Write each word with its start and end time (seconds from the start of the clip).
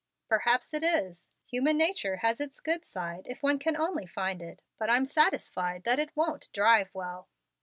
"Perhaps 0.27 0.73
it 0.73 0.81
is. 0.83 1.29
Human 1.45 1.77
nature 1.77 2.15
has 2.15 2.41
its 2.41 2.59
good 2.59 2.85
side 2.87 3.27
if 3.29 3.43
one 3.43 3.59
can 3.59 3.77
only 3.77 4.07
find 4.07 4.41
it, 4.41 4.63
but 4.79 4.89
I'm 4.89 5.05
satisfied 5.05 5.83
that 5.83 5.99
it 5.99 6.15
won't 6.17 6.49
drive 6.53 6.89
well." 6.95 7.29